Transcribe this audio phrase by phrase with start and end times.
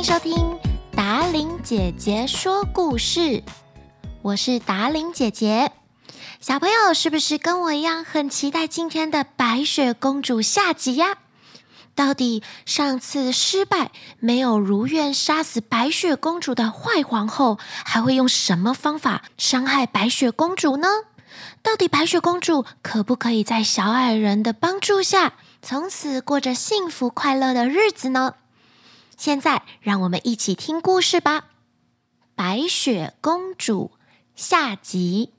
[0.00, 0.58] 迎收听
[0.96, 3.42] 达伶姐姐说故事，
[4.22, 5.72] 我是达伶姐姐。
[6.40, 11.18] 小朋友是不是跟我一样很期待今天的白雪公主下集呀？
[11.94, 13.90] 到底上次失败
[14.20, 20.88] 没有如愿杀死白雪公主的坏皇后，还会用什么方法伤害白雪公主呢？
[21.62, 28.36] 到底白雪公主可不可以在小矮人的帮助下，从此过着幸福快乐的日子呢？
[29.20, 31.40] 现在让我们一起听故事吧，
[32.34, 33.90] 《白雪公主》
[34.34, 35.34] 下集。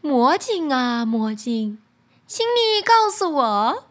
[0.00, 1.78] 魔镜啊，魔镜，
[2.26, 3.84] 请你告诉我，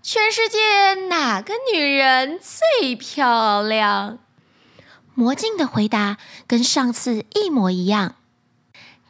[0.00, 4.20] 全世界哪个女人最漂亮？
[5.14, 6.16] 魔镜的回答
[6.46, 8.14] 跟上次一模一样。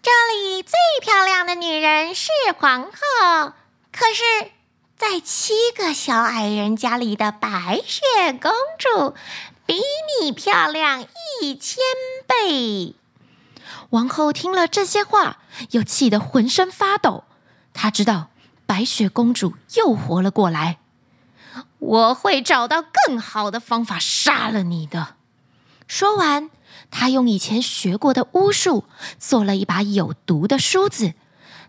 [0.01, 3.53] 这里最漂亮的女人是皇后，
[3.93, 4.51] 可是，
[5.01, 9.15] 在七个小矮人家里的白雪公主，
[9.65, 9.81] 比
[10.21, 11.07] 你漂亮
[11.41, 11.79] 一千
[12.29, 12.95] 倍。
[13.89, 15.39] 王后听了这些话，
[15.71, 17.25] 又气得浑身发抖。
[17.73, 18.29] 她知道
[18.67, 20.81] 白雪公主又活了过来，
[21.79, 25.15] 我会找到更好的方法杀了你的。
[25.89, 26.51] 说完。
[26.91, 28.85] 她用以前学过的巫术
[29.19, 31.15] 做了一把有毒的梳子，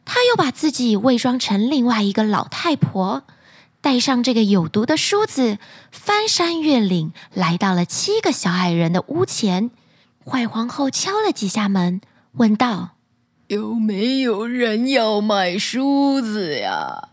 [0.06, 3.24] 他又把自己伪装成另外一个老太婆，
[3.80, 5.58] 带上这个有毒的梳子，
[5.92, 9.72] 翻山越岭，来到了七个小矮人的屋前。
[10.26, 12.02] 坏皇后敲了几下门，
[12.34, 12.92] 问道
[13.48, 17.10] ：“有没有人要买梳子呀？”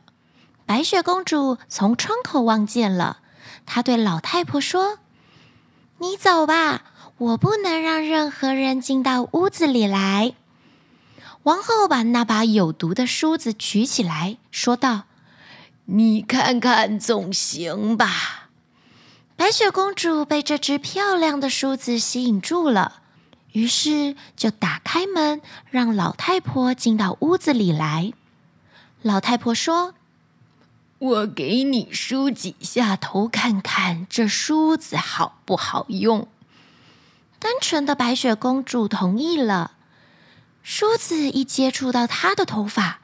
[0.66, 3.18] 白雪公主从窗口望见了，
[3.64, 4.98] 她对老太婆说
[5.98, 6.82] ：“你走吧。”
[7.18, 10.34] 我不能让任何人进到屋子里来。
[11.48, 15.04] 王后把那把有毒的梳子举起来，说道
[15.86, 18.50] ：“你看看总行吧。”
[19.34, 23.00] 白雪公主被这只漂亮的梳子吸引住了，
[23.52, 28.12] 于是就打开门，让老太婆进到屋子里来。
[29.00, 29.94] 老太婆说
[30.98, 36.28] ：“我给你梳几下头，看看这梳子好不好用。”
[37.40, 39.76] 单纯的白雪公主同意了。
[40.70, 42.98] 梳子一接触到她的头发，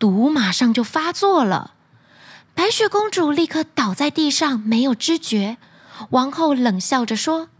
[0.00, 1.74] 毒马上就发作了。
[2.56, 5.56] 白雪公主立刻倒在地上，没有知觉。
[6.10, 7.50] 王后冷笑着说：“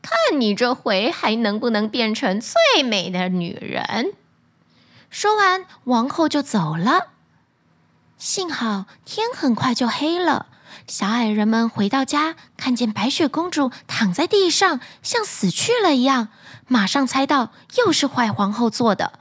[0.00, 4.14] 看你这回还能不能变成最美的女人？”
[5.10, 7.08] 说完，王后就走了。
[8.32, 10.46] 幸好天很快就黑了。
[10.86, 16.28] 小矮人们回到家，看见白雪公主躺在地上，像死去了一样，
[16.68, 19.14] 马上猜到又是坏皇后做的。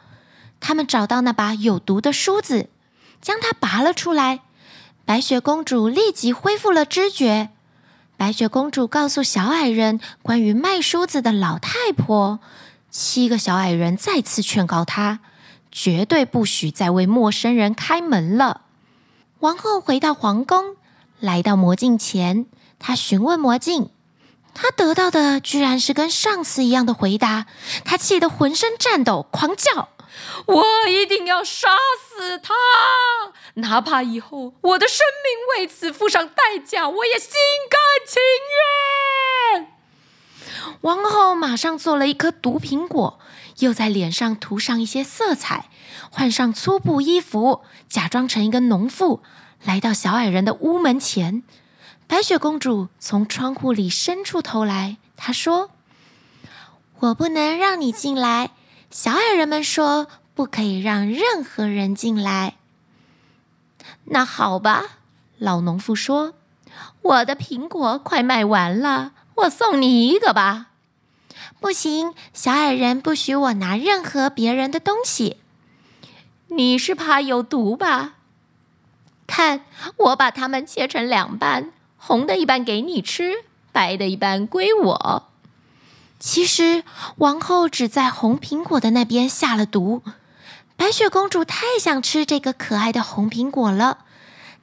[0.60, 2.70] 他们找到那把有毒的梳子，
[3.20, 4.42] 将它拔了出来。
[5.06, 7.50] 白雪公主立即恢复了知觉。
[8.16, 12.40] 白雪公主告诉小矮人关于卖梳子的老太婆，
[12.92, 15.18] 七个小矮人再次劝告她，
[15.72, 18.66] 绝对不许再为陌生人开门了。
[19.40, 20.76] 王后回到皇宫。
[21.22, 22.46] 来到魔镜前，
[22.78, 23.90] 她询问魔镜，
[24.54, 27.46] 她得到的居然是跟上次一样的回答。
[27.86, 29.90] 她气得浑身颤抖，狂叫
[30.46, 31.70] ：“我一定要杀
[32.10, 32.54] 死他！
[33.56, 37.32] 哪怕以后我的生命为此付上代价，我也心
[37.70, 38.22] 甘情
[39.56, 39.74] 愿。”
[40.82, 43.20] 王后马上做了一颗毒苹果，
[43.60, 45.70] 又在脸上涂上一些色彩，
[46.10, 49.22] 换上粗布衣服，假装成一个农妇。
[49.64, 51.44] 来到小矮人的屋门前，
[52.08, 55.72] 白雪公主从窗户里伸出头来，她说
[57.00, 58.52] ：“我不能让你进来。
[58.90, 62.56] 小矮人们说不可以让任何人进来。”
[64.06, 64.84] 那好吧，
[65.38, 66.34] 老农妇说
[67.04, 70.68] ：“我的苹果快卖完了，我送你一个吧。”
[71.60, 75.36] 不行，小矮人不许我拿任何别人的东西。
[76.50, 78.14] 你是怕有毒吧？
[79.28, 79.62] 看，
[79.98, 85.30] 我把它们切成两半，红的一半给你吃，白的一半归我。
[86.20, 86.84] 其实
[87.18, 90.02] 王后只在红苹果的那边下了毒。
[90.76, 94.00] 白雪公主太想吃这个可爱的红苹果了，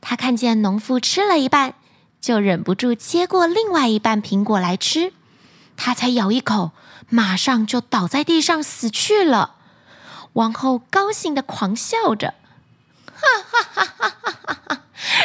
[0.01, 1.75] 她看见农妇吃了一半，
[2.21, 5.13] 就忍不住接过另外一半苹果来吃。
[5.77, 6.73] 她才咬一口，
[7.09, 9.56] 马上就倒在地上死去了。
[10.37, 12.35] 王后高兴地狂笑着。
[13.15, 14.83] 哈哈哈哈哈哈！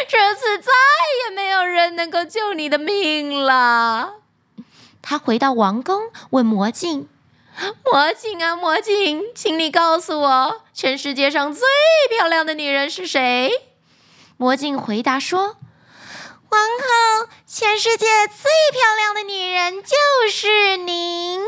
[0.07, 0.71] 这次再
[1.25, 4.13] 也没有人能够救你的命了。
[5.01, 7.09] 他回到王宫，问魔镜
[7.83, 11.67] ：“魔镜啊，魔镜，请你告诉我，全世界上最
[12.09, 13.51] 漂亮的女人是谁？”
[14.37, 15.57] 魔镜回答说
[16.47, 19.97] ：“王后，全世界最漂亮的女人就
[20.31, 21.45] 是您。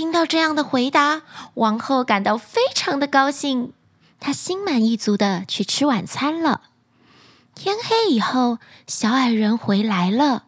[0.00, 1.20] 听到这样的回答，
[1.52, 3.74] 王后感到非常的高兴，
[4.18, 6.62] 她心满意足的去吃晚餐了。
[7.54, 8.56] 天黑以后，
[8.86, 10.44] 小矮人回来了，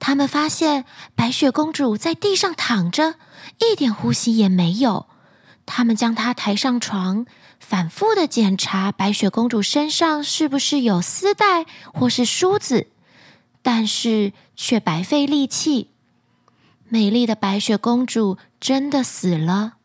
[0.00, 0.84] 他们发现
[1.14, 3.14] 白雪公主在地上躺着，
[3.60, 5.06] 一点呼吸也没有。
[5.64, 7.24] 他们将她抬上床，
[7.60, 12.88] 反复的检查白雪公主身上是不是有丝带或是梳子，
[13.62, 15.91] 但是却白费力气。
[16.92, 19.76] 美丽的白雪公主真的死了。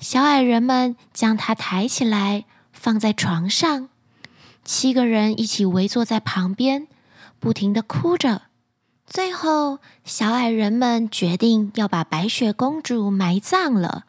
[0.00, 3.88] 小矮人们将她抬起来，放在床上，
[4.64, 6.88] 七个人一起围坐在旁边，
[7.38, 8.42] 不停地哭着。
[9.06, 14.04] 最后，小矮人们决定要把白雪公主埋葬了。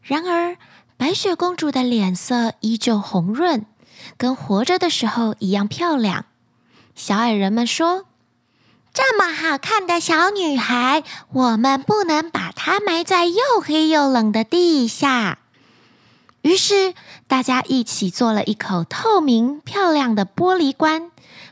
[0.00, 0.56] 然而，
[0.96, 3.66] 白雪公主的脸色依旧红润，
[4.16, 6.24] 跟活着的时候一样漂亮。
[6.94, 8.06] 小矮人们说。
[8.96, 15.40] 这么好看的小女孩，我们不能把她埋在又黑又冷的地下。
[16.40, 16.94] 于是，
[17.26, 21.10] 大家一起做了一口透明漂亮的玻璃棺，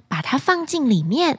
[0.08, 1.38] 把它放进里面，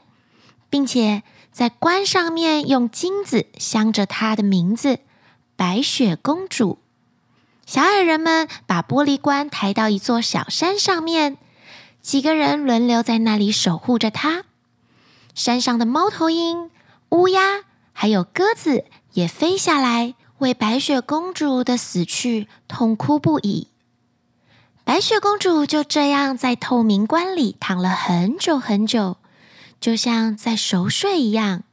[0.70, 5.00] 并且在棺上面用金子镶着她的名字——
[5.58, 6.78] 白雪公主。
[7.66, 11.40] 小矮人们把玻璃棺抬到一座小山上面，
[12.00, 14.44] 几个人轮流在那里守护着她。
[15.36, 16.72] 山上的猫头鹰、
[17.10, 23.68] 乌鸦还有鸽子也飞下来，为白雪公主的死去痛哭不已。
[24.86, 29.18] 白雪公主就这样在透明棺里躺了很久很久，
[29.82, 31.64] 就像在熟睡一样。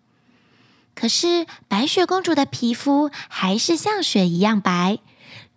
[0.94, 4.98] 可是白雪公主的皮肤还是像雪一样白，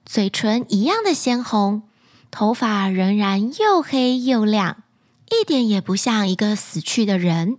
[0.06, 1.82] 嘴唇一样的鲜红，
[2.30, 4.84] 头发仍然又黑又亮，
[5.32, 7.58] 一点也不像一个死去的人。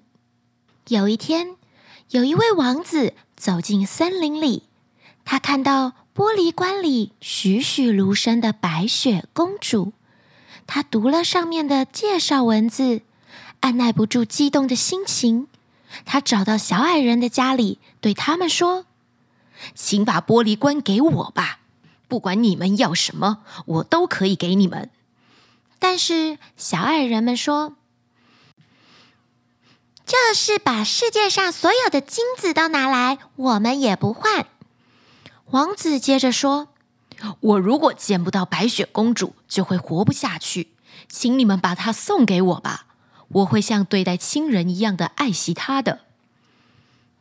[0.88, 1.56] 有一天，
[2.10, 4.62] 有一位王子走进森林里，
[5.24, 9.92] 他看到玻璃棺里栩栩如生的白雪公主。
[10.64, 13.02] 他读了上面的介绍文字，
[13.60, 15.48] 按耐不住激动的心情。
[16.04, 18.86] 他找到小矮人的家里，对他们说
[19.74, 21.58] ：“请把玻璃棺给我吧，
[22.06, 24.88] 不管你们要什么，我都可以给你们。”
[25.80, 27.74] 但是小矮人们说。
[30.06, 34.46] 就是把世界上所有的金子都拿来，我们也不换。
[35.50, 36.68] 王子接着说
[37.40, 40.68] ：“我如果见不到白雪公主，就会活不下去。
[41.08, 42.86] 请你们把她送给我吧，
[43.28, 46.00] 我会像对待亲人一样的爱惜她的。”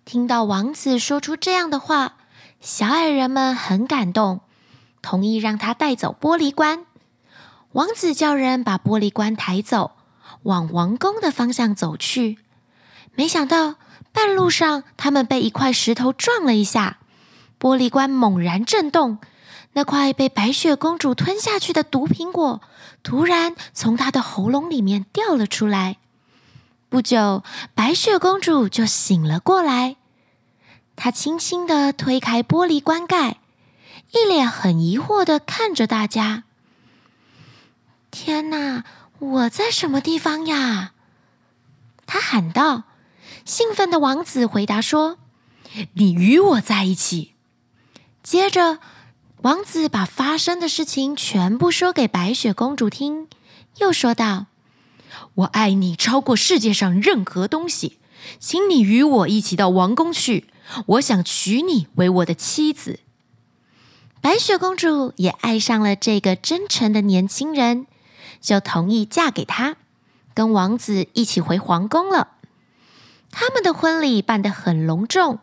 [0.06, 2.18] 听到王子说出这样的话，
[2.62, 4.42] 小矮人们很感动，
[5.02, 6.86] 同意让他带走玻璃棺。
[7.72, 9.94] 王子叫人把玻璃棺抬走，
[10.44, 12.38] 往王宫的方向走去。
[13.16, 13.76] 没想到
[14.12, 16.98] 半路上，他们被一块石头撞了一下，
[17.60, 19.18] 玻璃棺猛然震动，
[19.74, 22.62] 那块被白雪公主吞下去的毒苹果
[23.04, 25.98] 突然从她的喉咙里面掉了出来。
[26.90, 29.96] 不久，白雪公主就醒了过来，
[30.96, 33.38] 她轻轻地推开玻璃棺盖，
[34.12, 36.44] 一脸很疑惑地看着大家。
[38.12, 38.84] 天哪，
[39.20, 40.92] 我在什么地方呀？
[42.06, 42.84] 她喊道。
[43.46, 45.20] 兴奋的王子回答说
[45.94, 47.34] ：“你与我在一起。”
[48.24, 48.80] 接着，
[49.44, 53.28] 王子把发生的事情全部说给白雪公主听，
[53.78, 54.48] 又说道
[55.36, 58.00] ：“我爱你超过世界上任何东西，
[58.40, 60.48] 请你与我一起到王宫去，
[60.88, 63.00] 我想娶你为我的妻子。”
[64.22, 67.86] 白雪公主也爱上了这个真诚的年轻人，
[68.42, 69.76] 就同意嫁给他，
[70.34, 72.30] 跟王子一起回皇宫了。
[73.38, 75.40] 他们的婚礼办得很隆重，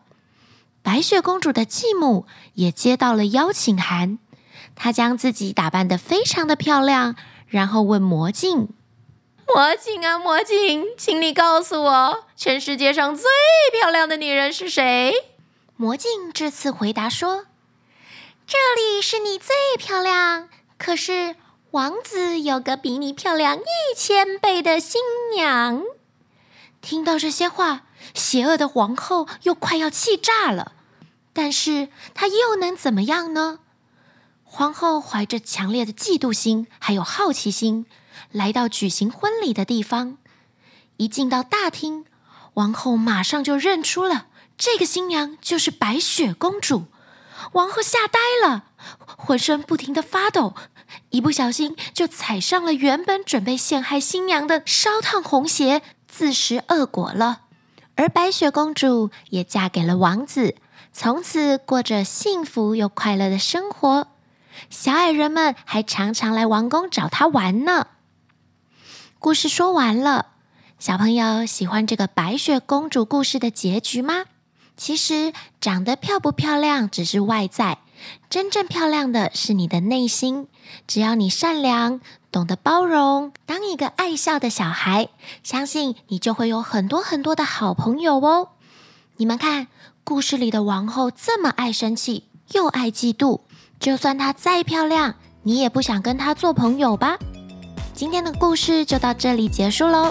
[0.83, 4.19] 白雪公主的继母也接到了邀请函。
[4.75, 8.71] 她将自己打扮得非常的漂亮，然后问魔镜
[9.47, 13.27] ：“魔镜啊，魔镜，请你告诉我，全世界上最
[13.79, 15.13] 漂亮的女人是谁？”
[15.77, 17.45] 魔镜这次回答说
[18.49, 21.37] ：“这里是你最漂亮，可是
[21.73, 25.03] 王子有个比你漂亮一千倍的新
[25.37, 25.83] 娘。”
[26.83, 30.73] 听到这些话，邪恶的皇后又快要气炸了。
[31.33, 33.61] 但是她又能怎么样呢？
[34.45, 37.87] 皇后怀着强烈的嫉妒心，还有好奇心，
[38.31, 40.19] 来到举行婚礼的地方。
[40.99, 42.05] 一进到大厅，
[42.55, 44.27] 王后马上就认出了
[44.59, 46.85] 这个新娘就是白雪公主。
[47.53, 48.65] 王后吓呆了，
[49.17, 50.55] 浑身不停地发抖，
[51.11, 55.81] 一不小心就踩上了原本准备陷害新娘的烧烫红鞋。
[56.23, 57.41] 自食恶果了。
[57.97, 60.55] 而白雪公主也嫁给了王子，
[60.93, 64.07] 从此过着幸福又快乐的生活。
[64.71, 67.89] 小矮人们还常常来王宫找她玩呢。
[69.19, 70.27] 故事说完了，
[70.79, 74.27] 小朋友喜欢这个白雪公主故事的结局吗？
[74.77, 77.79] 其实长得漂不漂亮只是外在，
[78.31, 80.47] 真正漂亮的是你的内心。
[80.87, 82.01] 只要你善良，
[82.33, 85.11] 懂得包容，当一个爱笑的小孩，
[85.43, 88.49] 相信你就会有很多很多的好朋友哦。
[89.19, 89.69] 你们看，
[90.03, 93.41] 故事里的王后这么爱生气，又爱嫉妒，
[93.79, 97.19] 就算她再漂亮，你也不想跟她做朋友吧？
[97.93, 100.11] 今天的故事就到这里结束喽，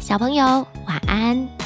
[0.00, 1.61] 小朋友晚安。